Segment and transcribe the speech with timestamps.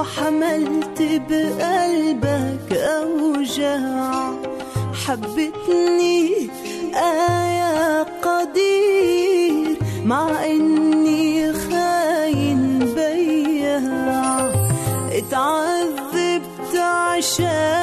[0.00, 4.32] وحملت بقلبك أوجاع.
[5.06, 6.50] حبتني
[6.94, 14.52] آية يا قدير مع إني خاين بياع
[15.12, 17.79] اتعذبت عشان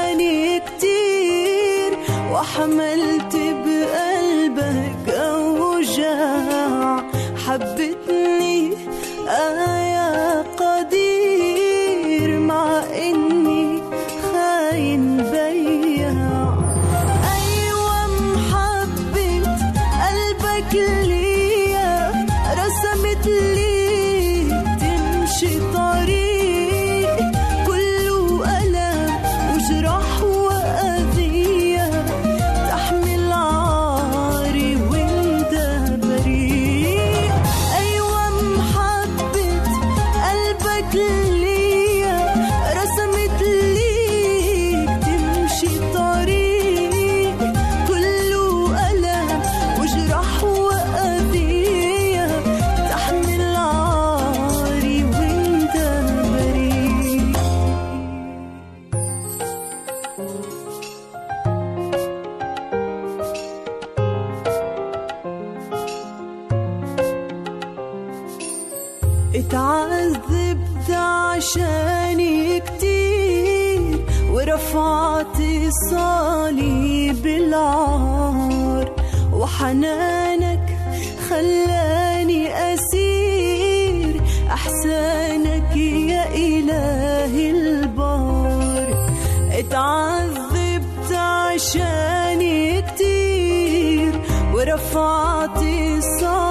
[94.78, 96.47] دفعتي صار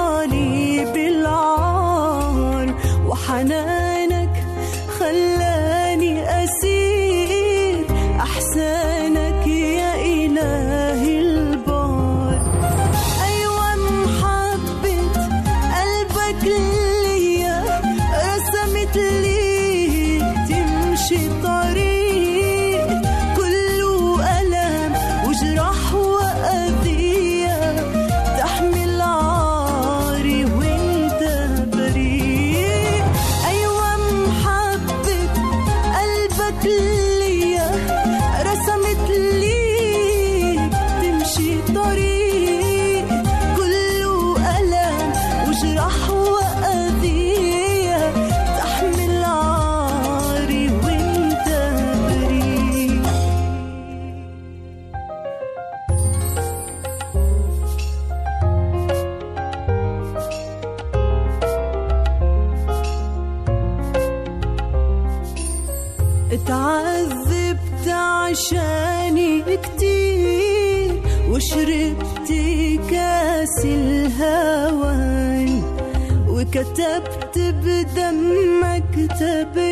[79.18, 79.65] to be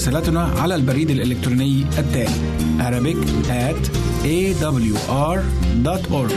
[0.00, 2.34] مراسلتنا على البريد الإلكتروني التالي
[2.78, 3.16] Arabic
[3.48, 3.90] at
[4.24, 6.32] awr.org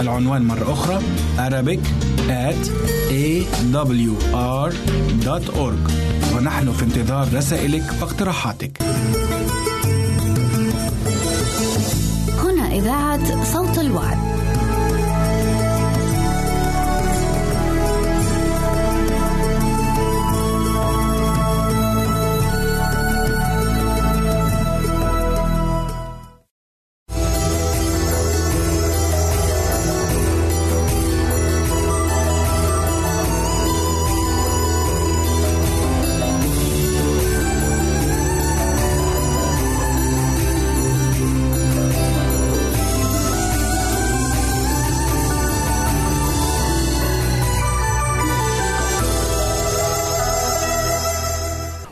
[0.00, 1.00] العنوان مرة أخرى
[1.38, 1.80] Arabic
[2.28, 2.68] at
[3.10, 4.74] awr.org
[6.36, 8.82] ونحن في انتظار رسائلك واقتراحاتك.
[12.44, 14.18] هنا إذاعة صوت الوعد.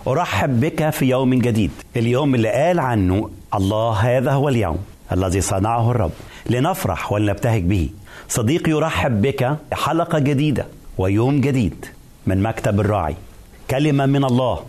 [0.07, 1.71] أرحب بك في يوم جديد.
[1.97, 4.79] اليوم اللي قال عنه الله هذا هو اليوم
[5.13, 6.11] الذي صنعه الرب
[6.51, 7.89] لنفرح ولنبتهج به.
[8.29, 10.67] صديقي يرحب بك حلقة جديدة
[10.99, 11.87] ويوم جديد
[12.27, 13.17] من مكتب الراعي.
[13.71, 14.61] كلمة من الله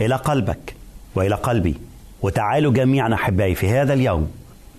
[0.00, 0.74] إلى قلبك
[1.14, 1.74] وإلى قلبي.
[2.22, 4.30] وتعالوا جميعا أحبائي في هذا اليوم.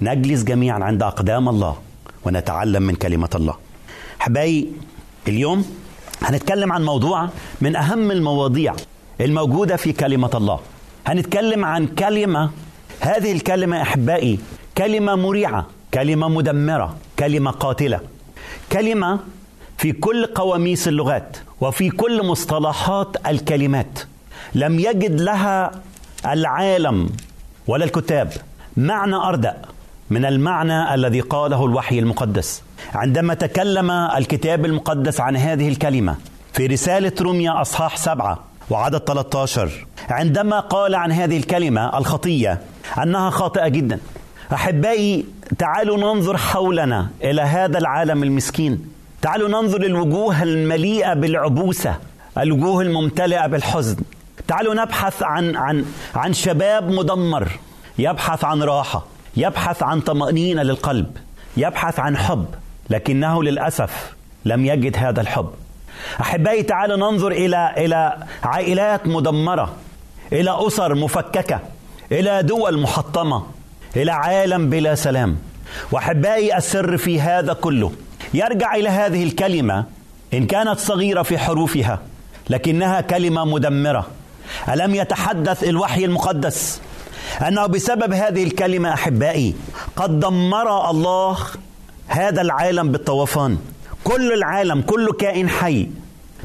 [0.02, 1.78] نجلس جميعا عند أقدام الله
[2.26, 3.56] ونتعلم من كلمة الله.
[4.22, 4.68] أحبائي
[5.28, 5.66] اليوم
[6.22, 7.30] هنتكلم عن موضوع
[7.62, 8.74] من أهم المواضيع
[9.22, 10.60] الموجودة في كلمة الله.
[11.08, 12.50] هنتكلم عن كلمة
[13.00, 14.40] هذه الكلمة أحبائي
[14.78, 18.00] كلمة مريعة كلمة مدمرة كلمة قاتلة.
[18.72, 19.20] كلمة
[19.78, 24.00] في كل قواميس اللغات وفي كل مصطلحات الكلمات.
[24.56, 25.72] لم يجد لها
[26.26, 27.10] العالم
[27.68, 28.34] ولا الكتاب
[28.78, 29.58] معنى أردأ
[30.10, 32.64] من المعنى الذي قاله الوحي المقدس.
[32.96, 36.16] عندما تكلم الكتاب المقدس عن هذه الكلمة
[36.54, 39.70] في رسالة روميا أصحاح سبعة وعدد 13
[40.10, 42.62] عندما قال عن هذه الكلمة الخطية
[43.04, 44.00] أنها خاطئة جدا.
[44.54, 45.26] أحبائي
[45.58, 48.86] تعالوا ننظر حولنا إلى هذا العالم المسكين.
[49.22, 51.96] تعالوا ننظر الوجوه المليئة بالعبوسة
[52.38, 53.98] الوجوه الممتلئة بالحزن.
[54.48, 57.52] تعالوا نبحث عن عن عن شباب مدمر.
[58.00, 59.06] يبحث عن راحة
[59.38, 61.18] يبحث عن طمأنينة للقلب
[61.58, 62.46] يبحث عن حب
[62.90, 64.14] لكنه للأسف
[64.46, 65.50] لم يجد هذا الحب.
[66.22, 69.76] أحبائي تعالوا ننظر إلى إلى عائلات مدمرة
[70.34, 71.60] إلى أسر مفككة
[72.12, 73.44] إلى دول محطمة
[73.96, 75.38] إلى عالم بلا سلام.
[75.92, 77.92] وأحبائي السر في هذا كله.
[78.34, 79.86] يرجع إلى هذه الكلمة
[80.34, 82.00] إن كانت صغيرة في حروفها
[82.50, 84.08] لكنها كلمة مدمرة.
[84.70, 86.82] ألم يتحدث الوحي المقدس؟
[87.48, 89.56] أنه بسبب هذه الكلمة أحبائي
[89.96, 91.38] قد دمر الله
[92.08, 93.58] هذا العالم بالطوفان.
[94.08, 95.90] كل العالم كل كائن حي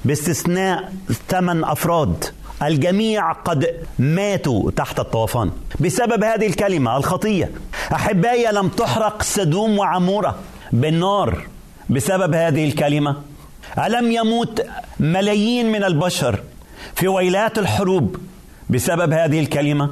[0.04, 0.92] باستثناء
[1.28, 2.24] ثمان أفراد
[2.62, 5.50] الجميع قد ماتوا تحت الطوفان
[5.80, 7.50] بسبب هذه الكلمة الخطية.
[7.92, 10.38] أحبائي لم تحرق سدوم وعمورة
[10.72, 11.46] بالنار
[11.90, 13.16] بسبب هذه الكلمة.
[13.86, 14.66] ألم يموت
[15.00, 16.42] ملايين من البشر
[16.94, 18.16] في ويلات الحروب
[18.70, 19.90] بسبب هذه الكلمة؟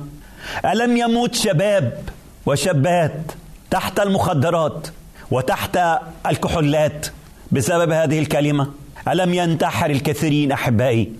[0.64, 2.02] ألم يموت شباب
[2.46, 3.32] وشابات
[3.70, 4.88] تحت المخدرات
[5.30, 5.78] وتحت
[6.26, 7.06] الكحولات؟
[7.52, 8.70] بسبب هذه الكلمة؟
[9.08, 11.12] ألم ينتحر الكثيرين أحبائي؟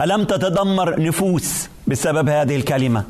[0.00, 3.04] ألم تتدمر نفوس بسبب هذه الكلمة؟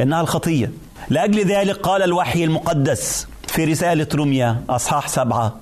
[0.00, 0.70] إنها الخطية.
[1.10, 5.56] لأجل ذلك قال الوحي المقدس في رسالة روميا أصحاح سبعة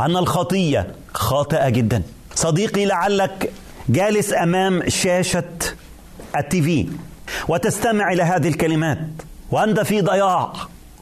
[0.00, 2.02] أن الخطية خاطئة جدا.
[2.34, 3.52] صديقي لعلك
[3.88, 5.44] جالس أمام شاشة
[6.36, 6.88] التي في
[7.48, 8.98] وتستمع إلى هذه الكلمات.
[9.50, 10.52] وأنت في ضياع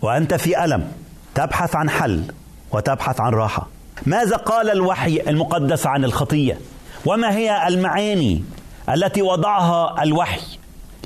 [0.02, 0.92] وأنت في ألم.
[1.34, 2.24] تبحث عن حل
[2.72, 3.68] وتبحث عن راحة.
[4.06, 6.58] ماذا قال الوحي المقدس عن الخطية؟
[7.06, 8.44] وما هي المعاني
[8.88, 10.40] التي وضعها الوحي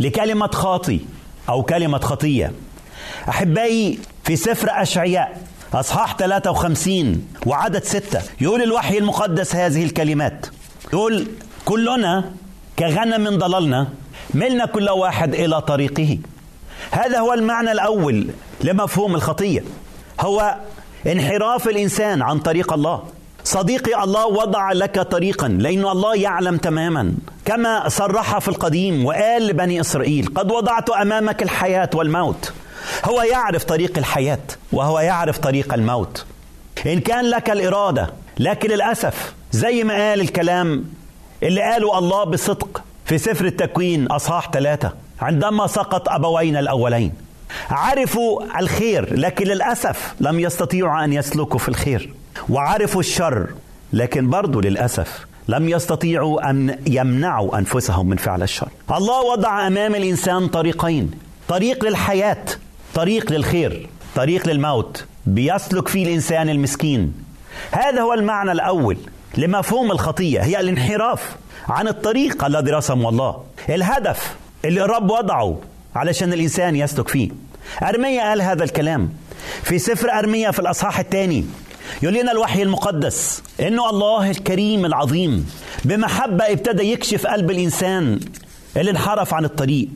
[0.00, 1.00] لكلمة خاطي
[1.48, 2.52] أو كلمة خطية؟
[3.28, 5.42] أحبائي في سفر أشعياء
[5.74, 10.46] أصحاح 53 وعدد ستة يقول الوحي المقدس هذه الكلمات.
[10.92, 11.26] يقول
[11.64, 12.32] كلنا
[12.78, 13.88] كغنم ضللنا
[14.34, 16.18] ملنا كل واحد إلى طريقه.
[16.90, 18.28] هذا هو المعنى الأول
[18.60, 19.64] لمفهوم الخطية.
[20.20, 20.56] هو
[21.06, 23.02] انحراف الإنسان عن طريق الله.
[23.44, 27.14] صديقي الله وضع لك طريقا لأن الله يعلم تماما.
[27.44, 32.52] كما صرح في القديم وقال لبني إسرائيل قد وضعت أمامك الحياة والموت.
[33.04, 34.38] هو يعرف طريق الحياة
[34.72, 36.24] وهو يعرف طريق الموت.
[36.86, 40.84] إن كان لك الإرادة لكن للأسف زي ما قال الكلام
[41.42, 47.27] اللي قاله الله بصدق في سفر التكوين أصحاح ثلاثة عندما سقط أبوينا الأولين.
[47.70, 52.14] عرفوا الخير لكن للأسف لم يستطيعوا أن يسلكوا في الخير.
[52.48, 53.46] وعرفوا الشر
[53.92, 58.68] لكن برضو للأسف لم يستطيعوا أن يمنعوا أنفسهم من فعل الشر.
[58.90, 61.10] الله وضع أمام الإنسان طريقين
[61.48, 62.44] طريق للحياة
[62.94, 67.14] طريق للخير طريق للموت بيسلك فيه الإنسان المسكين.
[67.72, 68.96] هذا هو المعنى الأول
[69.36, 71.36] لمفهوم الخطية هي الانحراف
[71.68, 73.42] عن الطريق الذي رسمه الله.
[73.68, 75.58] الهدف اللي الرب وضعه
[75.98, 77.30] علشان الإنسان يسلك فيه.
[77.82, 79.08] أرميا قال هذا الكلام
[79.62, 81.44] في سفر أرميا في الأصحاح الثاني.
[82.02, 85.50] يقول لنا الوحي المقدس إنه الله الكريم العظيم
[85.84, 88.20] بمحبة ابتدى يكشف قلب الإنسان
[88.76, 89.88] اللي انحرف عن الطريق.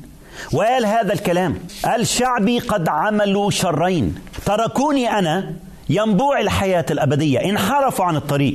[0.52, 4.14] وقال هذا الكلام قال شعبي قد عملوا شرين
[4.46, 5.52] تركوني أنا
[5.88, 8.54] ينبوع الحياة الأبدية انحرفوا عن الطريق.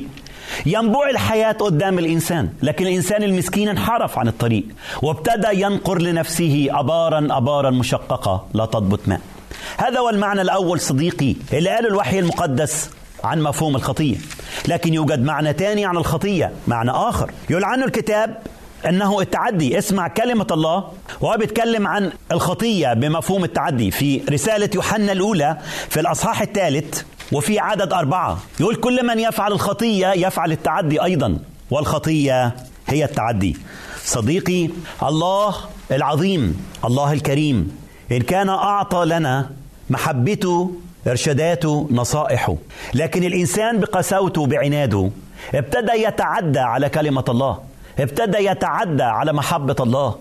[0.66, 4.64] ينبوع الحياة قدام الإنسان لكن الإنسان المسكين انحرف عن الطريق
[5.02, 9.22] وابتدى ينقر لنفسه أبارا أبارا مشققة لا تضبط ماء.
[9.78, 12.90] هذا هو المعنى الأول صديقي اللي قاله الوحي المقدس
[13.24, 14.16] عن مفهوم الخطية.
[14.68, 17.32] لكن يوجد معنى ثاني عن الخطية معنى آخر.
[17.50, 18.38] يقول عنه الكتاب
[18.86, 19.78] أنه التعدي.
[19.78, 20.84] اسمع كلمة الله
[21.22, 23.92] وهو بيتكلم عن الخطية بمفهوم التعدي.
[23.92, 25.58] في رسالة يوحنا الأولى
[25.90, 27.02] في الأصحاح الثالث
[27.32, 28.38] وفي عدد أربعة.
[28.60, 31.40] يقول كل من يفعل الخطية يفعل التعدي أيضا.
[31.72, 32.56] والخطية
[32.88, 33.58] هي التعدي.
[34.04, 34.70] صديقي
[35.04, 35.56] الله
[35.92, 37.78] العظيم الله الكريم
[38.12, 39.50] إن كان أعطى لنا
[39.90, 40.72] محبته
[41.08, 42.56] إرشاداته نصائحه.
[42.94, 45.10] لكن الإنسان بقساوته بعناده
[45.56, 47.60] ابتدى يتعدى على كلمة الله
[48.00, 50.16] ابتدى يتعدى على محبة الله.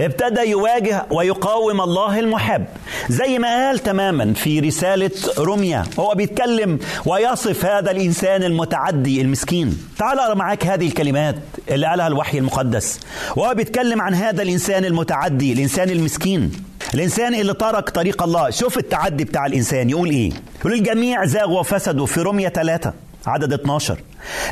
[0.00, 2.64] ابتدى يواجه ويقاوم الله المحب.
[3.08, 9.78] زي ما قال تماما في رسالة روميا هو بيتكلم ويصف هذا الإنسان المتعدي المسكين.
[9.98, 11.36] تعال أقرأ معاك هذه الكلمات
[11.70, 13.00] اللي قالها الوحي المقدس.
[13.36, 16.52] وهو بيتكلم عن هذا الإنسان المتعدي الإنسان المسكين.
[16.94, 18.50] الإنسان اللي ترك طريق الله.
[18.50, 19.90] شوف التعدي بتاع الإنسان.
[19.90, 22.92] يقول إيه؟ يقول الجميع زاغوا وفسدوا في روميا ثلاثة
[23.26, 23.98] عدد 12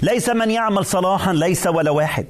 [0.02, 2.26] ليس من يعمل صلاحا ليس ولا واحد.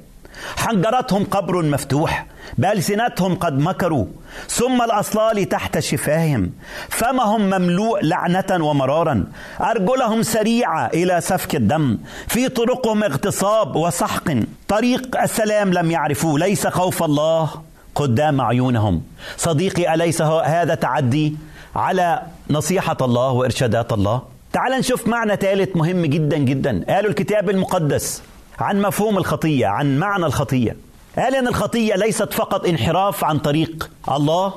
[0.57, 2.25] حنجرتهم قبر مفتوح
[2.57, 4.05] بألسنتهم قد مكروا
[4.47, 6.51] ثم الأصلال تحت شفاههم
[6.89, 9.25] فمهم مملوء لعنة ومرارا
[9.61, 14.27] أرجلهم سريعة إلى سفك الدم في طرقهم اغتصاب وسحق
[14.67, 17.49] طريق السلام لم يعرفوه ليس خوف الله
[17.95, 19.01] قدام عيونهم
[19.37, 21.35] صديقي أليس هذا تعدي
[21.75, 24.21] على نصيحة الله وإرشادات الله؟
[24.53, 28.21] تعال نشوف معنى ثالث مهم جدا جدا قالوا الكتاب المقدس.
[28.61, 30.75] عن مفهوم الخطية عن معنى الخطية.
[31.17, 34.53] قال إن الخطية ليست فقط انحراف عن طريق الله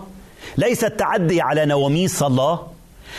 [0.57, 2.67] ليست تعدي على نواميس الله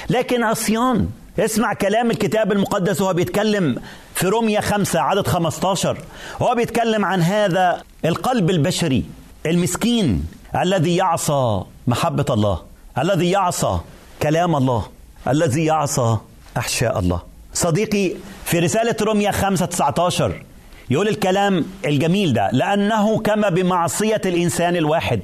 [0.09, 1.09] لكن عصيان.
[1.39, 3.81] اسمع كلام الكتاب المقدس وهو بيتكلم
[4.13, 5.97] في روميا خمسة عدد 15
[6.41, 9.03] هو بيتكلم عن هذا القلب البشري
[9.45, 10.25] المسكين
[10.55, 12.61] الذي يعصى محبة الله
[12.97, 13.79] الذي يعصى
[14.23, 14.85] كلام الله
[15.27, 16.17] الذي يعصى
[16.57, 17.21] أحشاء الله.
[17.53, 18.11] صديقي
[18.45, 20.43] في رسالة روميا 5 19
[20.89, 25.19] يقول الكلام الجميل ده لأنه كما بمعصية الإنسان الواحد.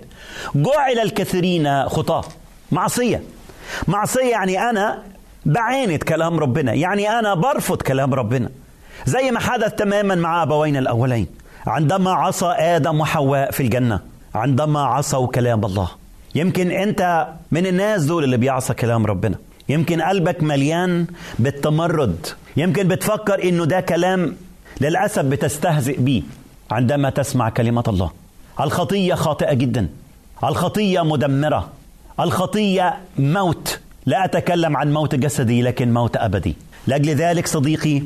[0.55, 2.23] جعل الكثيرين خطاة.
[2.71, 3.23] معصية.
[3.87, 5.03] معصية يعني أنا
[5.45, 8.49] بعاند كلام ربنا يعني أنا برفض كلام ربنا.
[9.05, 11.27] زي ما حدث تماما مع أبوين الأولين.
[11.67, 13.99] عندما عصى آدم وحواء في الجنة
[14.35, 15.89] عندما عصوا كلام الله.
[16.35, 19.35] يمكن أنت من الناس دول اللي بيعصى كلام ربنا.
[19.69, 21.07] يمكن قلبك مليان
[21.39, 22.27] بالتمرد.
[22.57, 24.35] يمكن بتفكر إنه ده كلام
[24.81, 26.23] للأسف بتستهزئ به
[26.71, 28.11] عندما تسمع كلمة الله.
[28.59, 29.89] الخطية خاطئة جدا.
[30.43, 31.69] الخطية مدمرة.
[32.19, 33.79] الخطية موت.
[34.05, 36.55] لا أتكلم عن موت جسدي لكن موت أبدي.
[36.87, 38.01] لأجل ذلك صديقي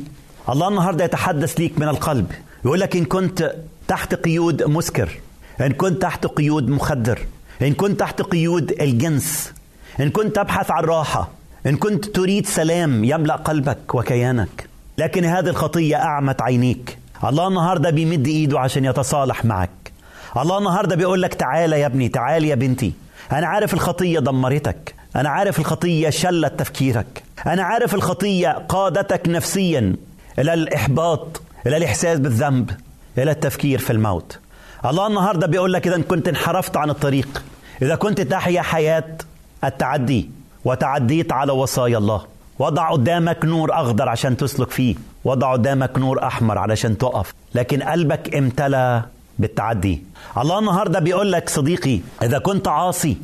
[0.48, 2.32] الله النهارده يتحدث ليك من القلب.
[2.64, 3.54] يقول لك إن كنت
[3.88, 5.18] تحت قيود مسكر
[5.60, 7.18] إن كنت تحت قيود مخدر
[7.62, 9.52] إن كنت تحت قيود الجنس
[10.00, 11.28] إن كنت تبحث عن راحة
[11.66, 14.68] إن كنت تريد سلام يملأ قلبك وكيانك.
[14.98, 16.98] لكن هذه الخطية أعمت عينيك.
[17.24, 19.92] الله النهارده بيمد إيده عشان يتصالح معك.
[20.36, 22.92] الله النهارده بيقول لك تعالى يا ابني تعال يا بنتي.
[23.32, 24.94] أنا عارف الخطية دمرتك.
[25.16, 27.22] أنا عارف الخطية شلت تفكيرك.
[27.46, 29.96] أنا عارف الخطية قادتك نفسيا
[30.38, 32.70] إلى الإحباط إلى الإحساس بالذنب
[33.18, 34.38] إلى التفكير في الموت.
[34.84, 37.42] الله النهارده بيقول لك اذا كنت انحرفت عن الطريق.
[37.82, 39.16] إذا كنت تحيا حياة
[39.64, 40.30] التعدي
[40.64, 42.35] وتعديت على وصايا الله.
[42.58, 44.94] وضع قدامك نور أخضر عشان تسلك فيه.
[45.24, 47.34] وضع قدامك نور أحمر علشان تقف.
[47.54, 49.02] لكن قلبك امتلى
[49.38, 50.02] بالتعدي.
[50.38, 53.16] الله النهارده بيقول لك صديقي إذا كنت عاصي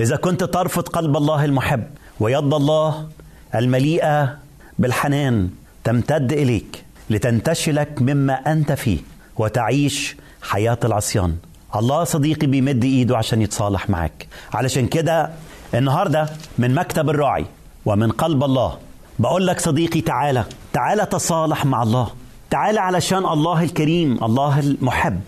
[0.00, 1.84] إذا كنت ترفض قلب الله المحب
[2.20, 3.08] ويد الله
[3.54, 4.36] المليئة
[4.78, 5.50] بالحنان
[5.84, 8.98] تمتد إليك لتنتشلك مما أنت فيه
[9.36, 11.36] وتعيش حياة العصيان.
[11.76, 14.26] الله صديقي بيمد إيده عشان يتصالح معك.
[14.54, 15.30] علشان كده
[15.74, 17.46] النهارده من مكتب الراعي
[17.86, 18.78] ومن قلب الله.
[19.18, 22.08] بقول لك صديقي تعالى تعالى تصالح مع الله.
[22.50, 25.20] تعالى علشان الله الكريم الله المحب.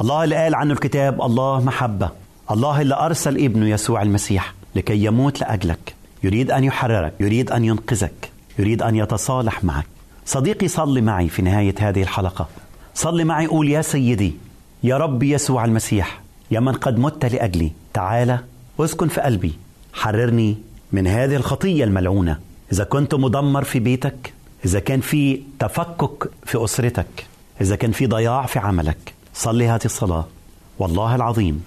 [0.00, 2.10] الله اللي قال عنه الكتاب الله محبة.
[2.50, 5.94] الله اللي أرسل ابنه يسوع المسيح لكي يموت لأجلك.
[6.24, 9.86] يريد أن يحررك يريد أن ينقذك يريد أن يتصالح معك.
[10.26, 12.48] صديقي صلي معي في نهاية هذه الحلقة.
[12.94, 14.34] صلي معي قول يا سيدي
[14.82, 18.38] يا رب يسوع المسيح يا من قد مت لأجلي تعالى
[18.80, 19.52] أسكن في قلبي.
[19.92, 20.56] حررني
[20.92, 22.38] من هذه الخطية الملعونة.
[22.72, 24.32] إذا كنت مدمر في بيتك
[24.64, 27.26] إذا كان في تفكك في أسرتك
[27.60, 30.26] إذا كان في ضياع في عملك صلي هذه الصلاة.
[30.78, 31.64] والله العظيم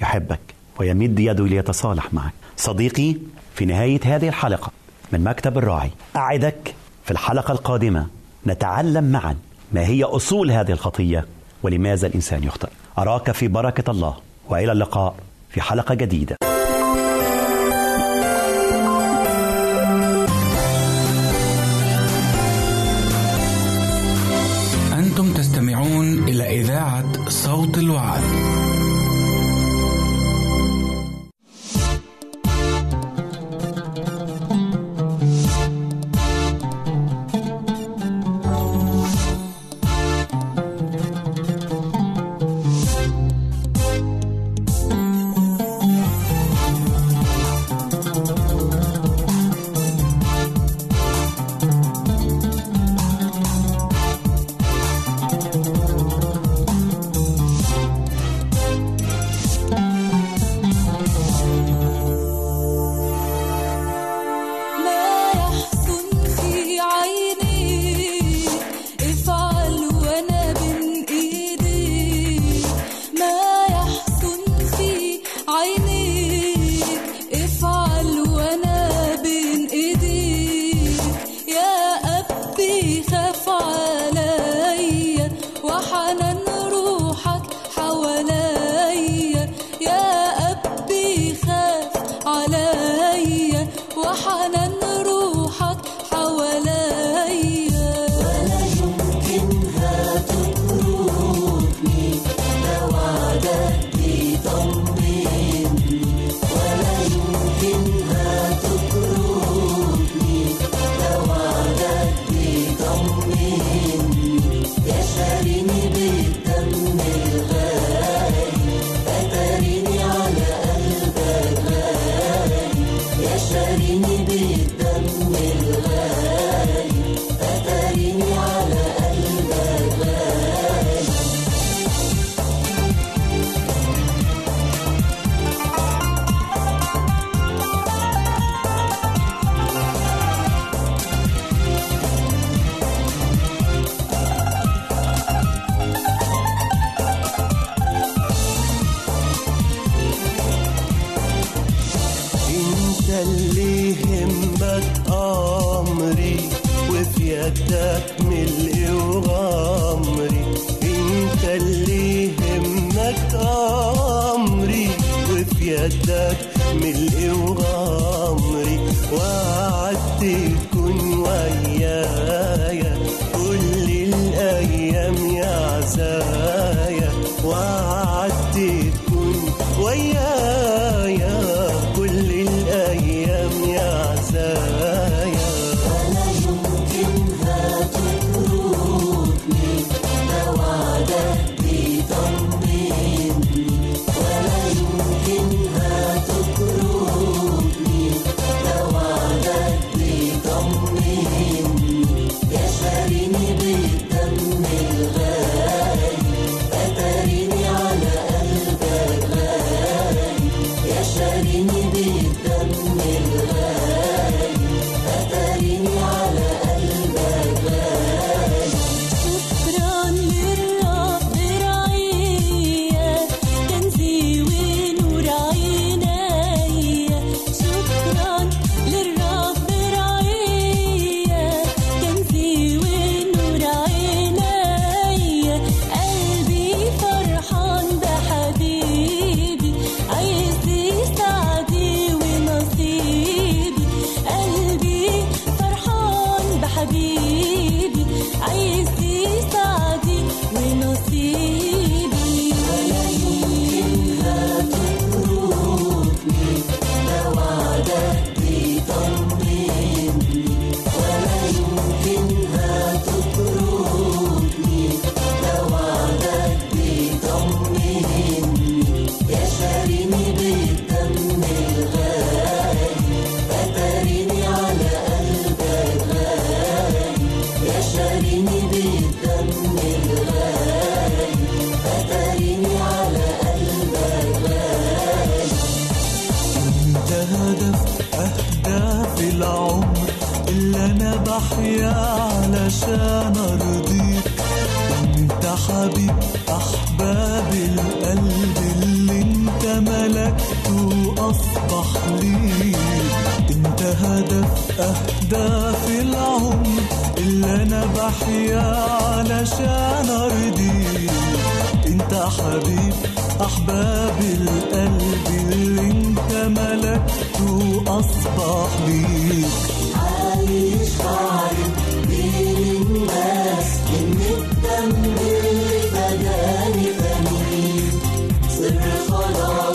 [0.00, 0.40] يحبك
[0.78, 2.32] ويمد يده ليتصالح معك.
[2.56, 3.16] صديقي
[3.54, 4.70] في نهاية هذه الحلقة
[5.12, 8.06] من مكتب الراعي أعدك في الحلقة القادمة
[8.46, 9.36] نتعلم معا
[9.72, 11.26] ما هي أصول هذه الخطية
[11.62, 12.68] ولماذا الإنسان يخطئ.
[12.98, 14.16] أراك في بركة الله
[14.48, 15.14] وإلى اللقاء
[15.50, 16.36] في حلقة جديدة.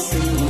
[0.06, 0.45] assim.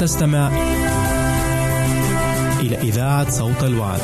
[0.00, 0.48] تستمع
[2.60, 4.00] إلى إذاعة صوت الوعد.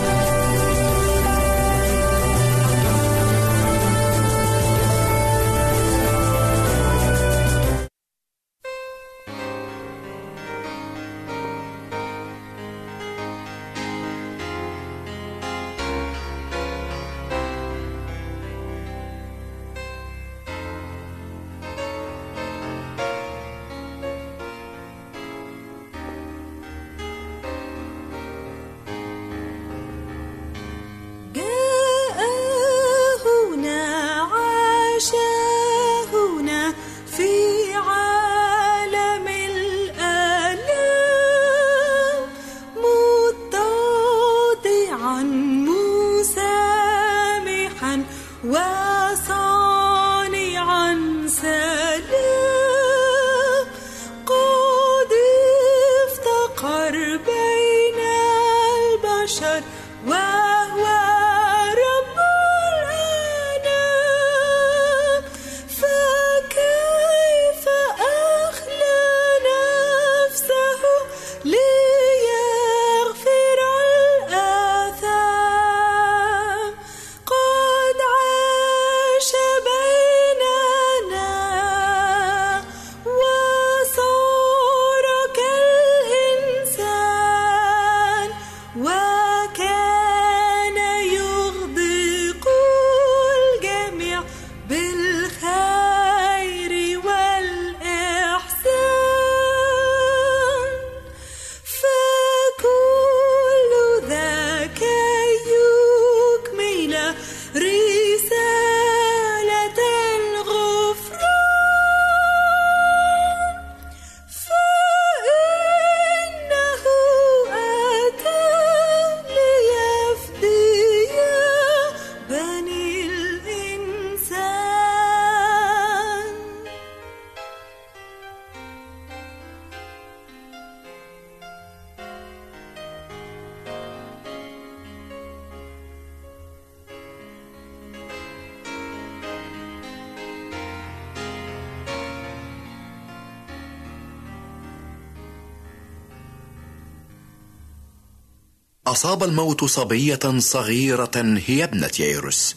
[148.96, 152.56] أصاب الموت صبية صغيرة هي ابنة ييروس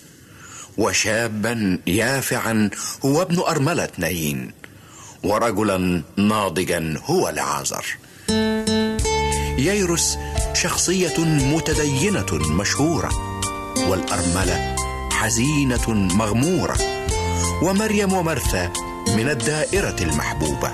[0.78, 2.70] وشابا يافعا
[3.06, 4.52] هو ابن أرملة نايين
[5.24, 7.86] ورجلا ناضجا هو لعازر
[9.58, 10.18] ييروس
[10.54, 13.10] شخصية متدينة مشهورة
[13.88, 14.76] والأرملة
[15.12, 16.78] حزينة مغمورة.
[17.64, 18.74] ومريم ومرثا
[19.08, 20.74] من الدائرة المحبوبة.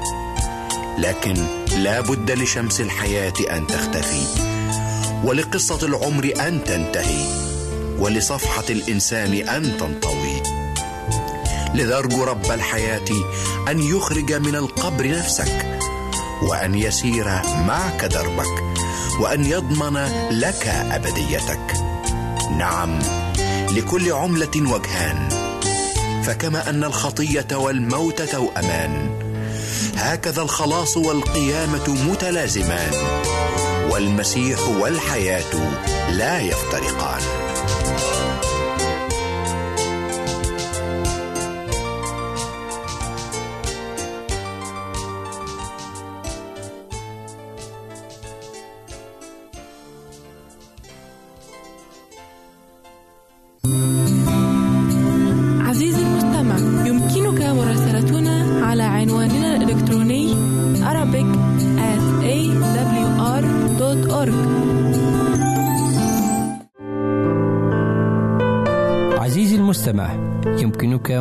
[0.98, 1.34] لكن
[1.78, 4.55] لا بد لشمس الحياة أن تختفي.
[5.24, 7.26] ولقصة العمر أن تنتهي
[8.00, 10.44] ولصفحة الإنسان أن تنطوي.
[11.74, 13.06] لذا أرجو رب الحياة
[13.68, 15.80] أن يخرج من القبر نفسك
[16.44, 17.26] وأن يسير
[17.68, 18.64] معك دربك
[19.20, 19.98] وأن يضمن
[20.32, 21.74] لك أبديتك.
[22.58, 23.00] نعم
[23.72, 25.30] لكل عملة وجهان
[26.24, 29.10] فكما أن الخطية والموت توأمان
[29.96, 32.92] هكذا الخلاص والقيامة متلازمان.
[33.96, 35.56] والمسيح والحياة
[36.12, 37.45] لا يفترقان.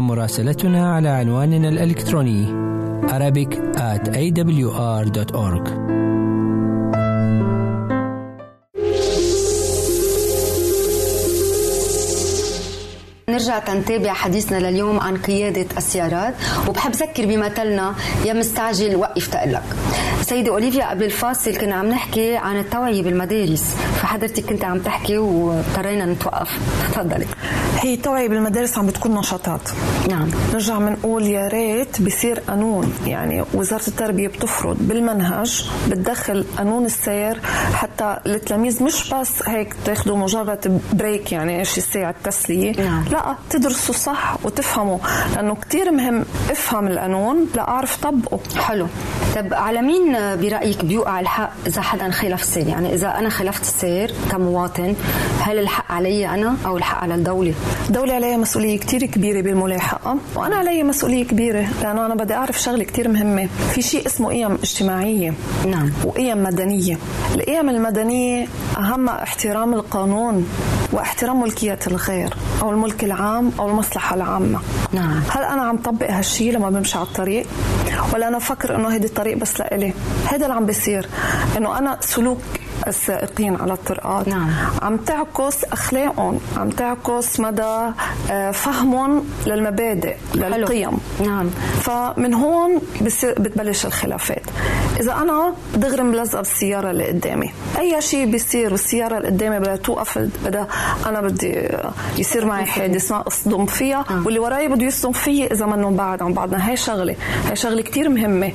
[0.00, 2.64] مراسلتنا على عنواننا الإلكتروني
[3.04, 5.68] Arabic at awr.org
[13.28, 16.35] نرجع تنتابع حديثنا لليوم عن قيادة السيارات
[16.68, 19.62] وبحب ذكر بمثلنا يا مستعجل وقف تقلك
[20.22, 26.07] سيدة أوليفيا قبل الفاصل كنا عم نحكي عن التوعية بالمدارس فحضرتك كنت عم تحكي واضطرينا
[26.07, 26.59] نتوقف.
[26.92, 27.26] تفضلي.
[27.85, 29.61] هي التوعية بالمدارس عم بتكون نشاطات.
[30.09, 30.31] نعم.
[30.53, 32.94] نرجع بنقول يا ريت بصير قانون.
[33.07, 37.40] يعني وزارة التربية بتفرض بالمنهج بتدخل قانون السير
[37.75, 42.81] حتى التلاميذ مش بس هيك تاخذوا مجرد بريك يعني شي ساعة تسلية.
[42.81, 43.05] نعم.
[43.11, 44.99] لا تدرسوا صح وتفهموا.
[45.35, 48.40] لأنه كتير مهم افهم القانون لأعرف طبقه.
[48.57, 48.87] حلو.
[49.37, 54.12] طب على مين برأيك بيوقع الحق إذا حدا خالف السير؟ يعني إذا أنا خالفت السير
[54.31, 54.94] كمواطن
[55.40, 57.55] هل الحق علي أنا أو الحق على الدولة؟
[57.88, 62.84] الدولة عليها مسؤولية كتير كبيرة بالملاحقة وأنا علي مسؤولية كبيرة لأنه أنا بدي أعرف شغلة
[62.84, 63.48] كتير مهمة.
[63.74, 65.34] في شيء اسمه قيم اجتماعية.
[65.66, 65.92] نعم.
[66.04, 66.98] وقيم مدنية.
[67.34, 68.46] القيم المدنية
[68.78, 70.48] أهمها احترام القانون
[70.92, 74.60] واحترام ملكية الغير أو الملك العام أو المصلحة العامة.
[74.92, 75.22] نعم.
[75.30, 77.46] هل أنا عم طبق هالشي لما بمشي على الطريق؟
[78.14, 79.92] ولا أنا فكر إنه هيدي الطريق بس لإلي؟
[80.26, 81.08] هذا اللي عم بيصير.
[81.56, 82.38] إنه أنا سلوك
[82.87, 84.28] السائقين على الطرقات.
[84.28, 84.50] نعم.
[84.82, 87.92] عم تعكس أخلاقهم عم تعكس مدى
[88.30, 90.98] آه، فهمهم للمبادئ للقيم.
[91.24, 91.50] نعم.
[91.80, 92.80] فمن هون
[93.24, 94.42] بتبلش الخلافات.
[95.00, 100.18] إذا أنا دغري ملزقه بالسيارة اللي قدامي أي شيء بيصير والسيارة اللي قدامي بدها توقف
[100.18, 100.68] بدها
[101.06, 101.68] أنا بدي
[102.18, 106.32] يصير معي حادث ما أصدم فيها واللي وراي بده يصدم فيي إذا منهم بعد عن
[106.32, 106.68] بعضنا.
[106.68, 107.16] هاي شغلة.
[107.46, 108.52] هاي شغلة كتير مهمة.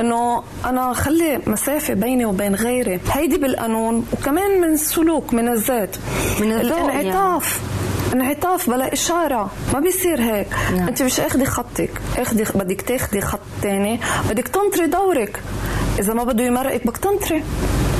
[0.00, 3.00] إنه أنا خلي مسافة بيني وبين غيري.
[3.12, 5.96] هيدي بالقانون وكمان من السلوك من الذات
[6.40, 7.12] من الذوق يعني.
[8.14, 9.50] انعطاف بلا إشارة.
[9.74, 10.48] ما بيصير هيك.
[10.76, 10.88] نعم.
[10.88, 11.90] أنت مش أخذي خطك.
[12.16, 14.00] أخذي بدك تاخذي خط تاني.
[14.30, 15.42] بدك تنطري دورك.
[15.98, 17.44] إذا ما بده يمرقك بدك تنطري.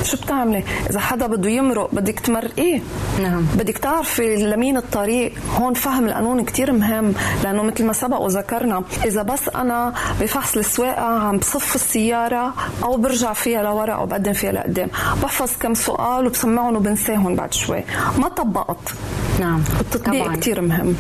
[0.03, 2.83] شو بتعملي؟ إذا حدا بده يمرق بدك تمرقيه.
[3.23, 3.47] نعم.
[3.55, 5.33] بدك تعرفي لمين الطريق.
[5.57, 11.03] هون فهم القانون كتير مهم لأنه مثل ما سبق وذكرنا إذا بس أنا بفحص السواقة
[11.03, 14.88] عم بصف السيارة أو برجع فيها لورا أو بقدم فيها لقدام
[15.23, 17.85] بحفظ كم سؤال وبسمعهم وبنساهم بعد شوي.
[18.18, 18.94] ما طبقت.
[19.40, 19.62] نعم.
[19.99, 20.37] التطبيق طبعاً.
[20.37, 20.95] كتير مهم.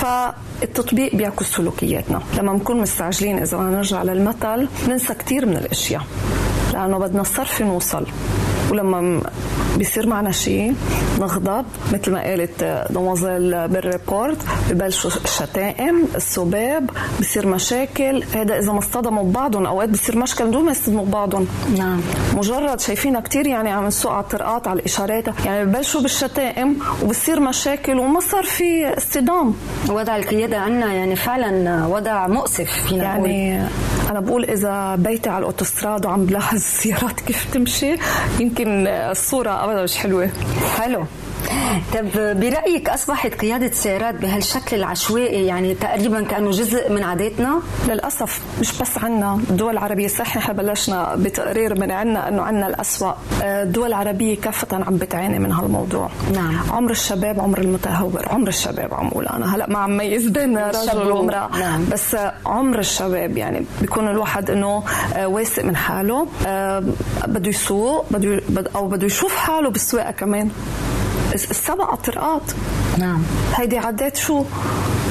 [0.00, 2.22] فالتطبيق بيعكس سلوكياتنا.
[2.38, 6.02] لما بنكون مستعجلين إذا بدنا نرجع للمثل بننسى كتير من الأشياء.
[6.78, 8.06] لأنه بدنا الصرف نوصل.
[8.70, 9.20] ولما
[9.76, 10.74] بيصير معنا شيء
[11.20, 14.36] نغضب مثل ما قالت demoiselle بال report
[14.70, 18.24] ببلشوا الشتائم السباب بصير مشاكل.
[18.34, 21.46] هذا إذا ما اصطدموا ببعضهم أوقات بصير مشكل بدون ما يصطدموا ببعضهم.
[21.78, 22.00] نعم.
[22.34, 25.24] مجرد شايفينها كتير يعني عم نسوق على الطرقات على الإشارات.
[25.44, 29.54] يعني ببلشوا بالشتائم وبصير مشاكل وما صار في اصطدام.
[29.88, 33.30] وضع القيادة عنا يعني فعلا وضع مؤسف فينا نقول.
[33.30, 33.68] يعني
[34.10, 37.96] أنا بقول إذا بيتي على الأوتوستراد وعم بلاحظ السيارات كيف تمشي؟
[38.40, 40.30] يمكن الصورة أبدا مش حلوة.
[40.76, 41.06] حلو
[41.94, 48.40] طب برأيك أصبحت قيادة السيارات بهالشكل العشوائي يعني تقريبا كأنه جزء من عاداتنا؟ للأسف.
[48.60, 49.34] مش بس عنا.
[49.50, 53.12] الدول العربية صح نحن بلشنا بتقرير من عنا إنه عنا الأسوأ.
[53.42, 56.10] الدول العربية كافة عم بتعاني من هالموضوع.
[56.34, 56.56] نعم.
[56.70, 58.28] عمر الشباب عمر المتهور.
[58.28, 59.54] عمر الشباب عم أقول أنا.
[59.56, 61.48] هلأ ما عم ميز بين رجل وامرأة.
[61.58, 61.84] نعم.
[61.92, 64.82] بس عمر الشباب يعني بيكون الواحد إنه
[65.16, 66.84] آه، واثق من حاله آه،
[67.26, 70.50] بده يسوق بده بد- أو بده يشوف حاله بالسواقة كمان.
[71.38, 72.42] الس- السبق على الطرقات
[72.98, 73.22] نعم.
[73.54, 74.44] هيدي عادات شو؟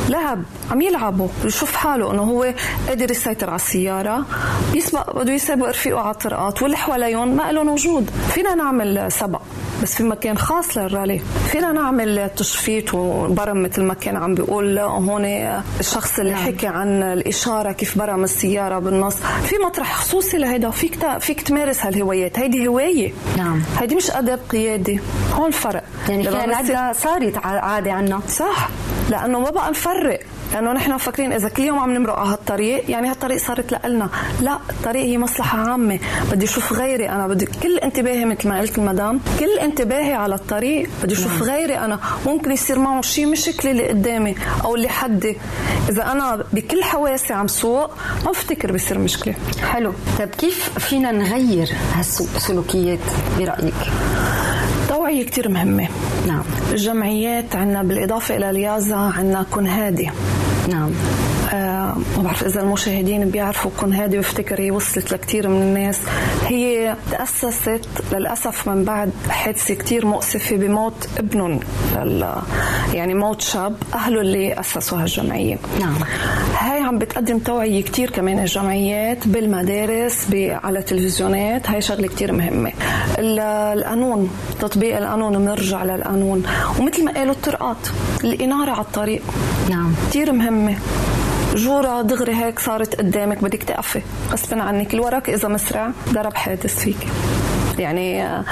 [0.09, 1.27] لعب عم يلعبوا.
[1.43, 2.53] بيشوف حاله إنه هو
[2.87, 4.25] قادر يسيطر على السيارة
[4.73, 8.09] بيسبق بده يسابق رفيقه على الطرقات واللي حواليهم ما لهم وجود.
[8.33, 9.41] فينا نعمل سبق
[9.83, 11.21] بس في مكان خاص للرالي.
[11.51, 15.25] فينا نعمل تشفيت وبرم مثل ما كان عم بيقول هون
[15.79, 16.45] الشخص اللي نعم.
[16.45, 19.15] حكي عن الإشارة كيف برم السيارة بالنص.
[19.15, 22.39] في مطرح خصوصي لهيدا فيك فيك تمارس هالهوايات.
[22.39, 23.13] هيدي هواية.
[23.37, 23.61] نعم.
[23.79, 24.99] هيدي مش اداب قيادي.
[25.33, 28.19] هون الفرق يعني العادة صارت ع- عادة عنا.
[28.29, 28.69] صح.
[29.09, 30.19] لأنه ما بقى نفرق.
[30.53, 34.09] لأنه نحن فاكرين إذا كل يوم عم نمرق على هالطريق يعني هالطريق صارت لنا
[34.41, 35.99] لا الطريق هي مصلحة عامة.
[36.31, 37.27] بدي أشوف غيري أنا.
[37.27, 41.99] بدي كل انتباهي مثل ما قلت المدام كل انتباهي على الطريق بدي أشوف غيري أنا.
[42.25, 45.37] ممكن يصير معه شيء مشكلة اللي قدامي أو اللي حدي.
[45.89, 47.91] إذا أنا بكل حواسي عم سوق
[48.25, 49.35] ما بفتكر بيصير مشكلة.
[49.71, 49.93] حلو.
[50.19, 52.99] طب كيف فينا نغير هالسلوكيات
[53.39, 53.73] برأيك؟
[55.07, 55.87] توعية كتير مهمة.
[56.27, 56.43] نعم.
[56.71, 60.09] الجمعيات عنا بالإضافة إلى اليازا عنا كن هادي.
[60.69, 60.91] نعم.
[61.53, 65.99] آه ما بعرف إذا المشاهدين بيعرفوا كون هذه بفتكر هي وصلت لكثير من الناس.
[66.47, 67.81] هي تأسست
[68.13, 71.59] للأسف من بعد حادثة كثير مؤسفة بموت ابنهم.
[71.95, 72.35] لل-
[72.93, 75.95] يعني موت شاب أهله اللي اسسوا هالجمعيه نعم.
[76.59, 81.69] هاي عم بتقدم توعية كتير كمان الجمعيات بالمدارس ب- على التلفزيونات.
[81.69, 82.71] هاي شغلة كتير مهمة.
[83.19, 83.39] ال-
[83.79, 84.29] القانون
[84.59, 86.43] تطبيق القانون بنرجع للقانون.
[86.79, 87.77] ومثل ما قالوا الطرقات
[88.23, 89.21] الإنارة على الطريق.
[89.69, 89.93] نعم.
[90.09, 90.75] كتير مهمة.
[91.57, 94.01] جورة دغري هيك صارت قدامك بدك تقفي.
[94.31, 97.07] غصبا عنك اللي وراك إذا مسرع ضرب حادث فيك.
[97.79, 98.43] يعني آه،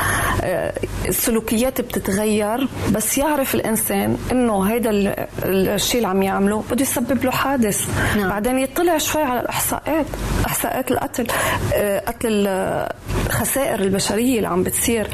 [0.44, 0.74] آه،
[1.08, 7.32] السلوكيات بتتغير بس يعرف الإنسان إنه هيدا ال- الشيء اللي عم يعمله بده يسبب له
[7.32, 7.88] حادث.
[8.18, 8.30] نعم.
[8.30, 10.06] بعدين يطلع شوي على الإحصاءات
[10.46, 11.28] إحصاءات القتل
[11.74, 12.90] آه، قتل ال-
[13.28, 15.08] الخسائر البشرية اللي عم بتصير.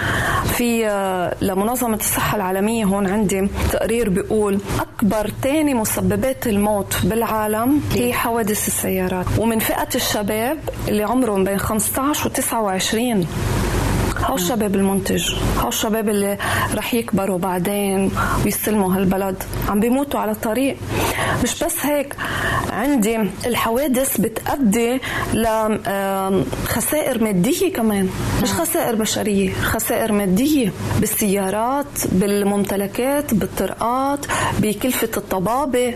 [0.57, 8.14] في آه، لمنظمة الصحة العالمية هون عندي تقرير بيقول أكبر ثاني مسببات الموت بالعالم هي
[8.14, 9.26] حوادث السيارات.
[9.38, 10.57] ومن فئة الشباب
[10.88, 13.28] اللي عمرهم بين 15 و 29
[14.24, 16.38] هاو الشباب المنتج؟ هاو الشباب اللي
[16.74, 18.11] رح يكبروا بعدين
[18.45, 20.78] ويستلموا هالبلد؟ عم بيموتوا على الطريق.
[21.43, 22.15] مش بس هيك
[22.69, 24.99] عندي الحوادث بتأدي
[25.34, 28.09] لخسائر مادية كمان.
[28.43, 34.26] مش خسائر بشرية خسائر مادية بالسيارات بالممتلكات بالطرقات
[34.59, 35.93] بكلفة الطبابة.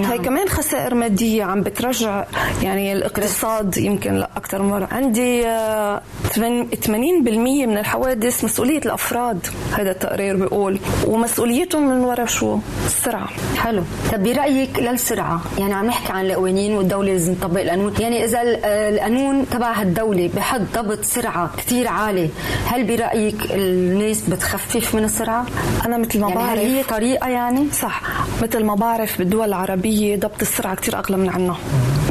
[0.00, 0.10] نعم.
[0.10, 2.24] هاي كمان خسائر مادية عم بترجع.
[2.62, 4.88] يعني الاقتصاد يمكن لا أكثر مرة.
[4.92, 6.02] عندي آه،
[6.34, 9.46] 80% من الحوادث مسؤولية الأفراد.
[9.78, 13.82] هذا التقرير بيقول ومسؤوليتهم من وراء شو؟ السرعة حلو.
[14.12, 17.94] طب برأيك للسرعه يعني عم نحكي عن القوانين والدولة لازم تطبق القانون.
[18.00, 22.28] يعني إذا ال- القانون تبع هالدولة بحد ضبط سرعه كثير عالي
[22.66, 25.46] هل برأيك الناس بتخفف من السرعه
[25.86, 28.02] أنا مثل ما يعني بعرف هل هي طريقة يعني؟ صح.
[28.42, 31.56] مثل ما بعرف بالدول العربية ضبط السرعة كتير أغلى من عنا.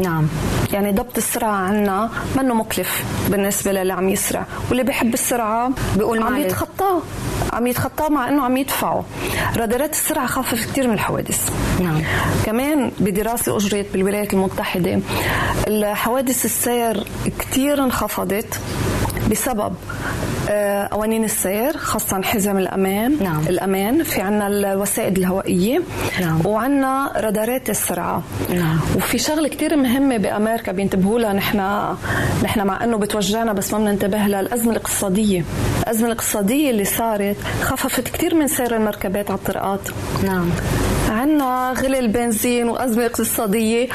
[0.03, 0.27] نعم.
[0.73, 6.37] يعني ضبط السرعة عنا منه مكلف بالنسبة للي عم يسرع واللي بيحب السرعة بيقول عم.
[6.37, 7.01] يتخطاه.
[7.53, 9.03] عم يتخطاه مع إنه عم يدفعه.
[9.57, 11.49] رادارات السرعة خفف كتير من الحوادث.
[11.79, 12.01] نعم.
[12.45, 14.99] كمان بدراسة أجريت بالولايات المتحدة.
[15.67, 17.07] الحوادث السير
[17.39, 18.59] كتير انخفضت
[19.31, 19.73] بسبب
[20.91, 23.17] قوانين السير خاصة حزام الأمان.
[23.23, 23.41] نعم.
[23.49, 25.81] الأمان في عنا الوسائد الهوائية.
[26.21, 26.41] نعم.
[26.45, 28.23] وعنا رادارات السرعة.
[28.49, 28.79] نعم.
[28.95, 31.33] وفي شغلة كتير مهمة بأمريكا بينتبهوا لها.
[31.33, 31.57] نحن
[32.43, 34.39] نحن مع أنه بتوجعنا بس ما بننتبه لها.
[34.39, 35.43] الأزمة الاقتصادية.
[35.83, 39.89] الأزمة الاقتصادية اللي صارت خففت كتير من سير المركبات على الطرقات.
[40.23, 40.49] نعم.
[41.09, 43.87] عنا غلي البنزين وأزمة اقتصادية.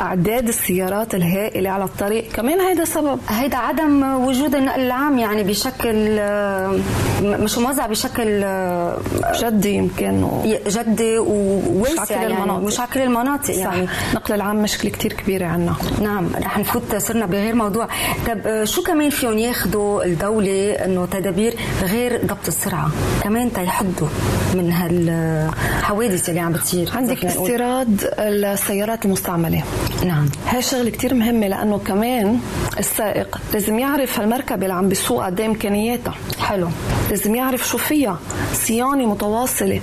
[0.00, 2.32] أعداد السيارات الهائلة على الطريق.
[2.32, 3.18] كمان هيدا سبب.
[3.28, 6.78] هيدا عدم وجود النقل العام يعني بشكل آه،
[7.22, 8.98] مش موزع بشكل آه،
[9.42, 10.42] جدي يمكن و...
[10.68, 12.66] جدي وواسع مش على كل يعني المناطق.
[12.66, 13.58] مش على كل المناطق صح.
[13.60, 13.86] يعني.
[14.14, 15.74] نقل العام مشكلة كتير كبيرة عنا.
[16.02, 17.88] نعم رح نفوت صرنا بغير موضوع.
[18.26, 22.90] طب آه، شو كمان فيهم ياخذوا الدولة إنه تدابير غير ضبط السرعة؟
[23.22, 24.08] كمان تيحدوا
[24.54, 26.90] من هالحوادث اللي عم بتصير.
[26.96, 27.24] عندك.
[27.24, 29.62] استيراد السيارات المستعملة.
[30.04, 30.28] نعم.
[30.46, 32.38] هاي شغلة كتير مهمة لأنه كمان
[32.78, 36.14] السائق لازم يعرف هالمركبة اللي عم بيسوقها قد إيه إمكانياتها.
[36.40, 36.68] حلو.
[37.10, 38.18] لازم يعرف شو فيها.
[38.52, 39.80] صيانة متواصلة.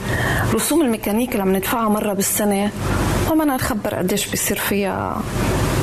[0.53, 2.71] رسوم الميكانيك اللي عم ندفعها مرة بالسنة.
[3.29, 5.21] ما بدنا نخبر قديش بيصير فيها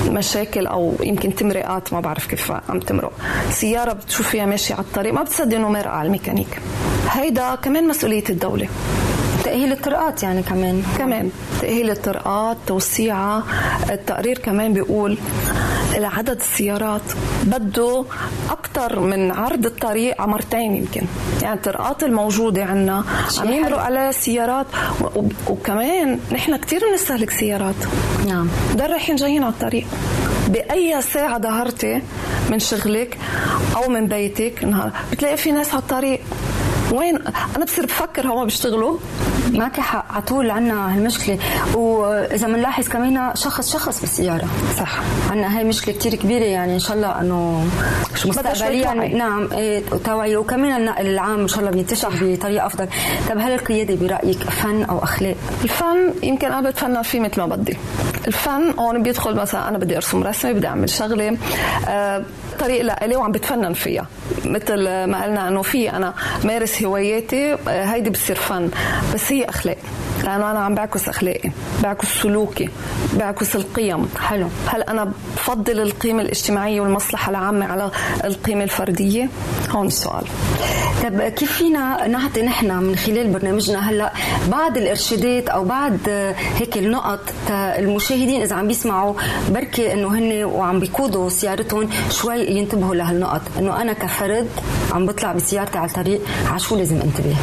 [0.09, 1.93] مشاكل أو يمكن تمرقات.
[1.93, 3.13] ما بعرف كيف عم تمرق.
[3.51, 5.13] سيارة بتشوف فيها ماشية على الطريق.
[5.15, 6.61] ما بتصدق إنه مرقه على الميكانيك.
[7.11, 8.69] هيدا كمان مسؤولية الدولة.
[9.51, 10.83] تأهيل الطرقات يعني كمان.
[10.99, 11.31] كمان
[11.61, 13.45] تأهيل الطرقات توسيعها
[13.91, 15.19] التقرير كمان بيقول
[15.95, 17.01] عدد السيارات
[17.45, 18.05] بده
[18.51, 21.03] أكثر من عرض الطريق على مرتين يمكن.
[21.43, 23.05] يعني الطرقات الموجودة عنا
[23.39, 23.53] عم.
[23.53, 24.67] يمرق عليها سيارات
[25.47, 27.75] وكمان نحن كثير بنستهلك سيارات.
[28.27, 28.49] نعم.
[28.75, 29.87] ده رايحين جايين على الطريق.
[30.49, 32.03] بأي ساعة ظهرتي
[32.51, 33.19] من شغلك
[33.77, 36.21] أو من بيتك نهار بتلاقي في ناس على الطريق.
[36.93, 37.19] وين؟
[37.57, 38.99] أنا بصير بفكر هم بيشتغلوا.
[39.51, 41.39] معك حق على طول عنا هالمشكلة.
[41.75, 44.49] وإذا بنلاحظ كمان شخص شخص بالسيارة.
[44.79, 44.99] صح.
[45.31, 47.09] عنا هاي مشكلة كتير كبيرة يعني إن شاء الله
[48.25, 48.95] بدها شوية مستقبليا.
[48.95, 49.49] نعم.
[49.53, 50.37] إيه توعية.
[50.37, 52.89] وكمان النقل العام إن شاء الله بينتشر بطريقة أفضل.
[53.29, 57.77] طب هل القيادة برأيك فن أو أخلاق؟ الفن يمكن أنا بتفنن فيه مثل ما بدي.
[58.27, 61.37] الفن هون بيدخل مثلا أنا بدي أرسم رسمة بدي أعمل شغلة.
[61.89, 62.25] آه
[62.61, 64.07] طريق لإلي وعم بتفنن فيها.
[64.45, 68.71] مثل ما قلنا إنه في أنا مارس هواياتي آه هيدي بتصير فن
[69.15, 69.77] بس هي أخلاق.
[70.25, 71.51] لأنه أنا عم بعكس أخلاقي
[71.83, 72.69] بعكس سلوكي
[73.19, 74.09] بعكس القيم.
[74.21, 74.49] حلو.
[74.67, 77.91] هل أنا بفضل القيمة الاجتماعية والمصلحة العامة على
[78.25, 79.29] القيمة الفردية؟
[79.71, 80.25] هون السؤال.
[81.03, 84.13] طب كيف فينا نعطي نحن من خلال برنامجنا هلا
[84.49, 85.93] بعض الإرشادات أو بعض
[86.59, 89.15] هيك النقط المشاهدين إذا عم بيسمعوا
[89.51, 93.43] بركي إنه هن وعم بيقودوا سيارتهم شوي ينتبهوا لهالنقط.
[93.59, 94.49] إنه أنا كفرد
[94.93, 97.37] عم بطلع بسيارتي على الطريق على شو لازم انتبه؟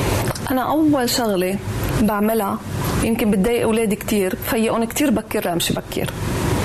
[0.52, 1.58] أنا أول شغلة
[2.02, 2.58] بعملها
[3.04, 6.10] يمكن بتضايق أولادي كثير فيقون كثير بكر امشي بكير.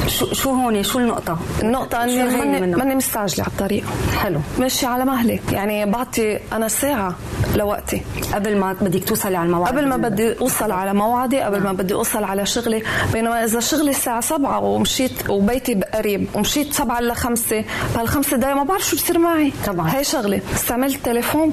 [0.07, 3.85] شو شو هون؟ شو النقطة؟ النقطة إني ماني؟ ماني مستعجلة على الطريق.
[4.19, 4.41] حلو.
[4.59, 5.41] ماشي على مهلي.
[5.53, 7.15] يعني بعطي أنا ساعة
[7.57, 8.03] لوقتي.
[8.35, 11.95] قبل ما بدك توصلي على الموعد قبل ما بدي أوصل على موعدي قبل ما بدي
[11.95, 12.83] أوصل على شغلي.
[13.13, 17.65] بينما إذا شغلي الساعة سبعة ومشيت وبيتي قريب ومشيت سبعة الا خمسة
[17.95, 19.53] بهالخمس دقايق ما بعرف شو بصير معي.
[19.67, 19.91] طبعا.
[19.91, 20.41] هي شغلة.
[20.55, 21.53] استعملت تليفون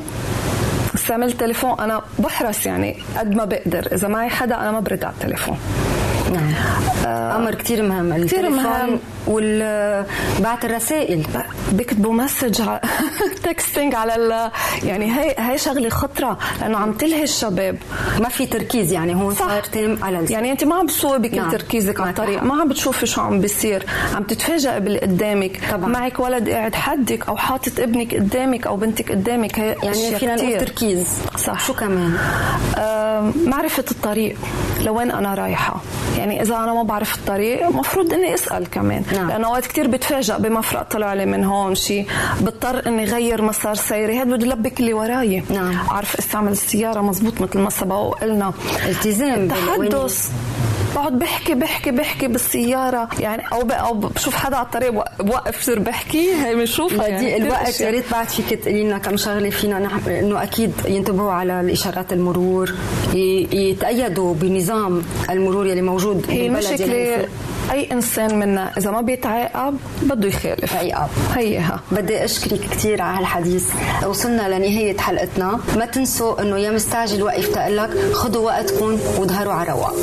[1.09, 3.87] استعملت تليفون أنا بحرص يعني قد ما بقدر.
[3.93, 5.57] إذا معي حدا أنا ما برد على التليفون.
[6.33, 6.53] نعم.
[7.41, 8.13] أمر كثير مهم.
[8.13, 8.99] التليفون مهم.
[9.29, 10.05] وال
[10.39, 11.27] بعت الرسائل
[11.71, 12.61] بيكتبوا message
[13.43, 14.51] texting على ال
[14.83, 17.77] يعني هي هي شغلة خطرة لأنه عم تلهي الشباب.
[18.19, 21.37] ما في تركيز يعني هون صار تام على الس- يعني أنت ما عم بتصوبي كل
[21.37, 21.51] نعم.
[21.51, 22.43] تركيزك على معك الطريق.
[22.43, 23.85] ما عم بتشوفي شو عم بيصير.
[24.15, 25.59] عم تتفاجئ باللي قدامك.
[25.71, 25.89] طبعاً.
[25.89, 29.59] معك ولد قاعد حدك أو حاطط ابنك قدامك أو بنتك قدامك.
[29.59, 30.59] هي يعني فينا نقول.
[30.59, 31.07] تركيز.
[31.37, 31.65] صح.
[31.67, 32.17] شو كمان؟
[32.77, 34.37] آم، معرفة الطريق.
[34.85, 35.81] لوين أنا رايحة؟
[36.17, 39.03] يعني إذا أنا ما بعرف الطريق مفروض إني أسأل كمان.
[39.19, 39.29] نعم.
[39.29, 42.05] لأنه أوقات كتير بتفاجأ بمفرق طلع لي من هون شيء
[42.41, 45.43] بضطر إني غير مسار سيري هاد بدي لبك اللي وراي.
[45.49, 45.77] نعم.
[45.91, 48.53] أعرف استعمل السيارة مزبوط مثل ما سبق وقلنا.
[48.89, 50.29] التزام التحدث.
[50.95, 53.09] بقعد بحكي بحكي بحكي بالسيارة.
[53.19, 56.33] يعني أو أو بشوف حدا على الطريق بوق- بوقف صير بحكي.
[56.33, 57.07] هي بنشوفها.
[57.07, 57.81] يعني الوقت.
[57.81, 62.13] يا ريت بعد فيك تقولي لنا كم شغلة فينا نحن إنه أكيد ينتبهوا على الإشارات
[62.13, 62.73] المرور
[63.13, 67.27] ي- يتأيدوا بنظام المرور يلي موجود هي بالبلد يلي
[67.71, 70.75] أي إنسان منا إذا ما بيتعاقب بده يخالف.
[70.75, 71.09] عقاب.
[71.35, 71.79] هيها.
[71.91, 73.69] بدي أشكرك كثير على هالحديث.
[74.05, 75.59] وصلنا لنهاية حلقتنا.
[75.77, 79.95] ما تنسوا إنه يا مستعجل وقف تقلك خذوا وقتكم وظهروا على رواق.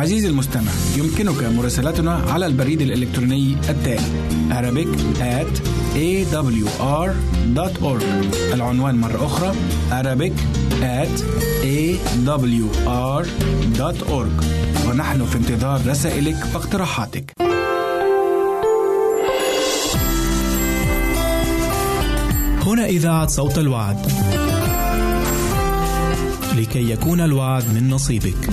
[0.00, 4.88] عزيزي المستمع يمكنك مراسلتنا على البريد الإلكتروني التالي Arabic
[5.20, 5.60] at
[5.94, 8.02] awr.org
[8.54, 9.52] العنوان مرة أخرى
[9.90, 10.32] Arabic
[10.82, 11.20] at
[11.62, 13.24] awr.org
[14.88, 17.32] ونحن في انتظار رسائلك واقتراحاتك
[22.66, 23.96] هنا إذاعة صوت الوعد.
[26.56, 28.48] لكي يكون الوعد من نصيبك.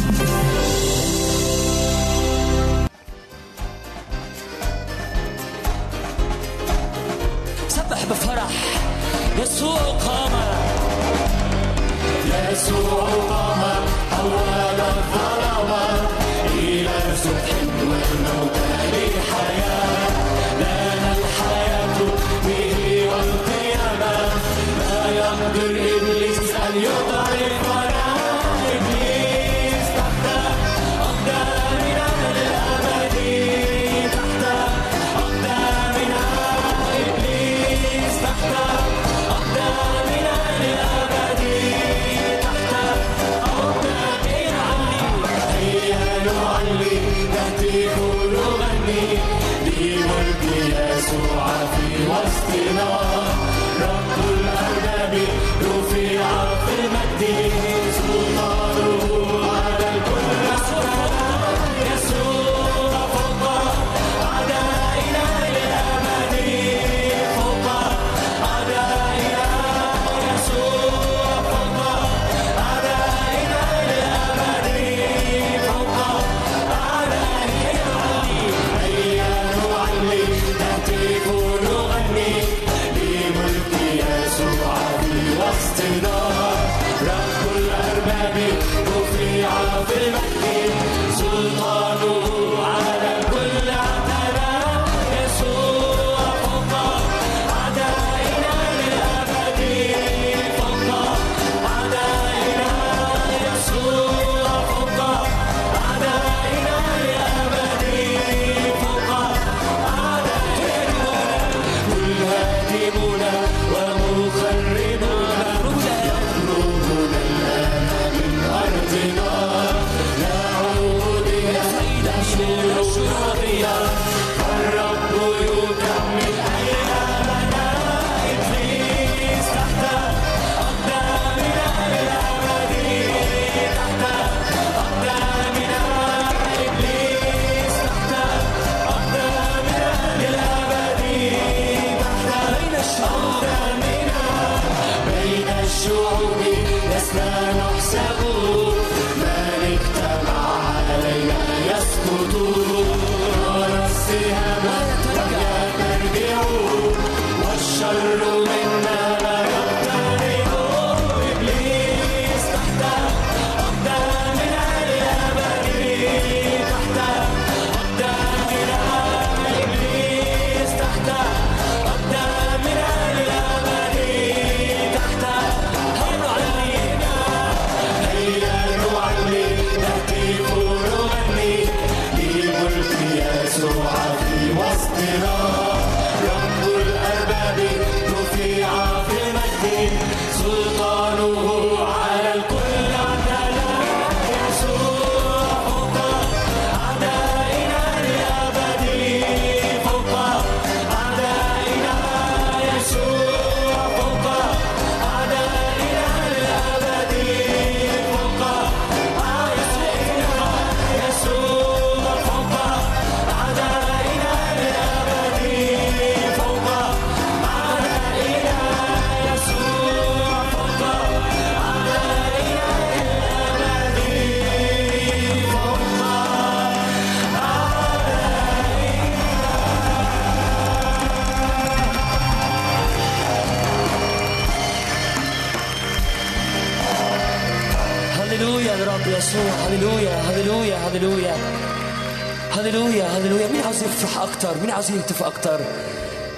[244.98, 245.60] نهتف أكتر.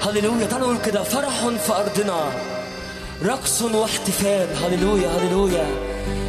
[0.02, 2.20] هللويا تعالوا نقول كده فرح في أرضنا.
[3.26, 4.48] رقص واحتفال.
[4.64, 5.66] هللويا هللويا.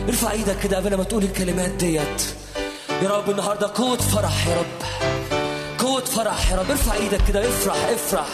[0.08, 2.22] ارفع إيدك كده قبل ما تقول الكلمات ديت.
[3.02, 4.80] يا رب النهارده قوة فرح يا رب.
[5.78, 6.70] قوة فرح يا رب.
[6.70, 8.28] ارفع إيدك كده افرح افرح.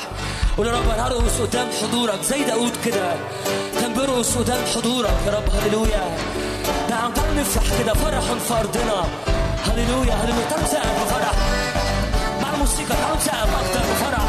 [0.57, 2.23] قول يا رب أنا هرقص قدام حضورك.
[2.23, 3.15] زي داود كده
[3.81, 5.49] كان بيرقص قدام حضورك يا رب.
[5.63, 6.17] هللويا.
[6.89, 9.05] تعالوا نفرح كده فرح في أرضنا.
[9.67, 10.47] هللويا هللويا.
[10.51, 11.13] تعالوا نسقف
[12.87, 14.25] موسيقى عود سقف أكتر بفرح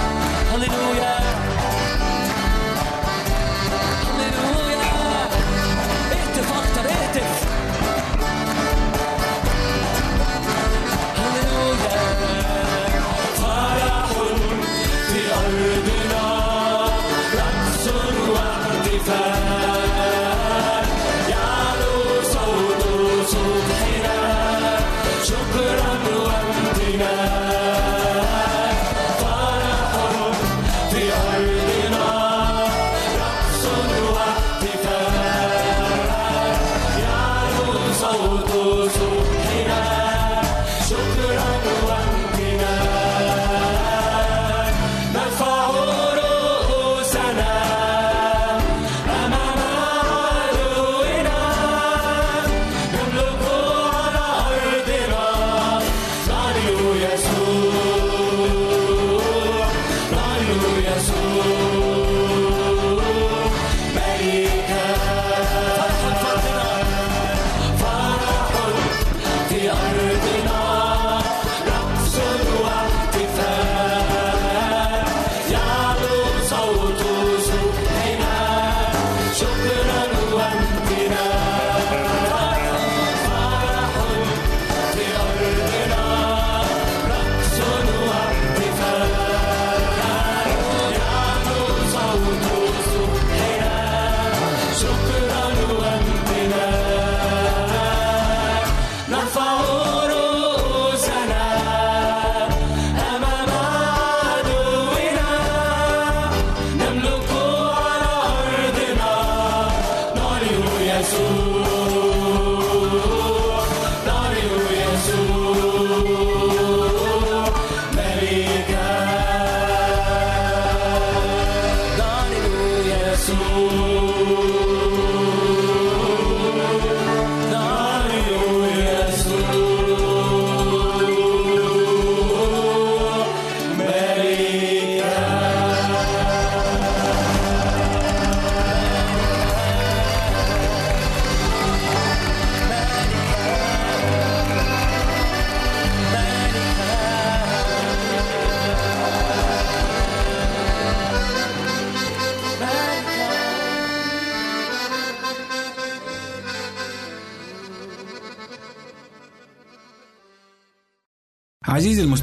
[0.53, 1.36] هللويا.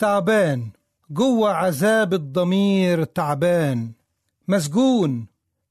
[0.00, 0.68] تعبان.
[1.10, 3.90] جوه عذاب الضمير تعبان.
[4.48, 5.26] مسجون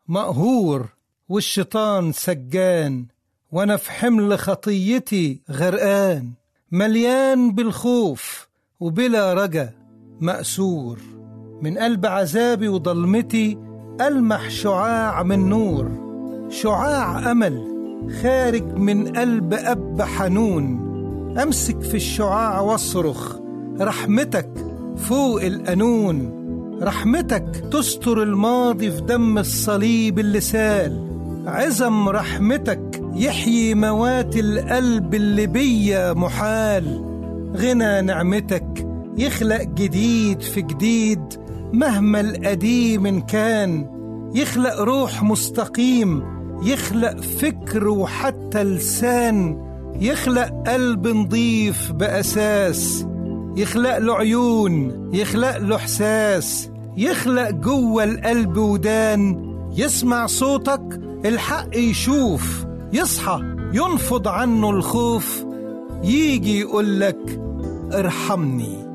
[0.07, 0.89] مقهور
[1.29, 3.05] والشيطان سجان.
[3.51, 6.31] وأنا في حمل خطيتي غرقان.
[6.71, 8.49] مليان بالخوف
[8.79, 9.73] وبلا رجا.
[10.21, 10.99] مأسور.
[11.61, 13.57] من قلب عذابي وضلمتي
[14.01, 15.91] ألمح شعاع من نور.
[16.49, 17.65] شعاع أمل
[18.21, 20.89] خارج من قلب أب حنون.
[21.39, 23.48] أمسك في الشعاع وأصرخ.
[23.81, 24.49] رحمتك
[24.97, 26.39] فوق القانون
[26.81, 31.09] رحمتك تستر الماضي في دم الصليب اللي سال
[31.47, 37.05] عزم رحمتك يحيي موات القلب اللي بيا محال.
[37.57, 41.21] غنى نعمتك يخلق جديد في جديد
[41.73, 43.89] مهما القديم كان.
[44.35, 46.23] يخلق روح مستقيم
[46.63, 49.65] يخلق فكر وحتى لسان.
[49.99, 53.05] يخلق قلب نضيف بأساس.
[53.55, 63.41] يخلق له عيون يخلق له إحساس يخلق جوة القلب ودان يسمع صوتك الحق يشوف يصحى
[63.73, 65.45] ينفض عنه الخوف
[66.03, 67.41] يجي يقولك
[67.93, 68.88] ارحمني.